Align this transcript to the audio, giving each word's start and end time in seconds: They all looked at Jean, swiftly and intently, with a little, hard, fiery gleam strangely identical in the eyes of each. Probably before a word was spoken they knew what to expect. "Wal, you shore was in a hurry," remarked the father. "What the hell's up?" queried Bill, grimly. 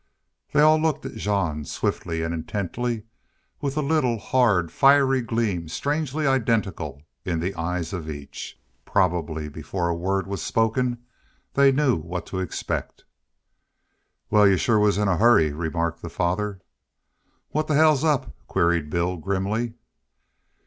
They 0.51 0.61
all 0.61 0.81
looked 0.81 1.05
at 1.05 1.13
Jean, 1.13 1.63
swiftly 1.63 2.23
and 2.23 2.33
intently, 2.33 3.03
with 3.61 3.77
a 3.77 3.83
little, 3.83 4.17
hard, 4.17 4.71
fiery 4.71 5.21
gleam 5.21 5.67
strangely 5.69 6.25
identical 6.25 7.03
in 7.23 7.39
the 7.39 7.53
eyes 7.53 7.93
of 7.93 8.09
each. 8.09 8.59
Probably 8.83 9.47
before 9.47 9.89
a 9.89 9.95
word 9.95 10.25
was 10.25 10.41
spoken 10.41 10.97
they 11.53 11.71
knew 11.71 11.95
what 11.95 12.25
to 12.33 12.39
expect. 12.39 13.05
"Wal, 14.31 14.47
you 14.47 14.57
shore 14.57 14.79
was 14.79 14.97
in 14.97 15.07
a 15.07 15.17
hurry," 15.17 15.53
remarked 15.53 16.01
the 16.01 16.09
father. 16.09 16.61
"What 17.51 17.67
the 17.67 17.75
hell's 17.75 18.03
up?" 18.03 18.33
queried 18.47 18.89
Bill, 18.89 19.17
grimly. 19.17 19.75